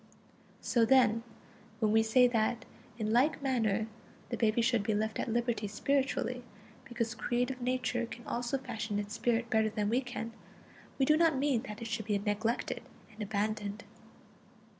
[0.61, 1.21] So then,
[1.79, 2.65] when we say that
[2.97, 3.85] in like manner
[4.29, 6.43] the baby should be left at liberty spiritually,
[6.85, 10.33] because creative Nature can also fashion its spirit better than we can,
[10.97, 13.83] we do not mean that it should be neglected and abandoned.